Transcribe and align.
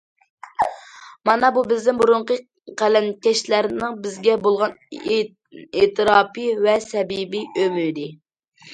مانا 1.29 1.51
بۇ 1.57 1.63
بىزدىن 1.71 1.99
بۇرۇنقى 1.99 2.37
قەلەمكەشلەرنىڭ 2.83 4.01
بىزگە 4.07 4.41
بولغان 4.49 4.77
ئېتىراپى 5.21 6.53
ۋە 6.67 6.79
سەمىمىي 6.91 7.51
ئۈمىدى. 7.57 8.13